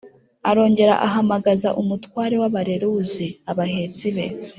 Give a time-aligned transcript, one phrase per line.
[0.49, 4.25] arongera ahamagaza umutware w'abareruzi (abahetsi) be,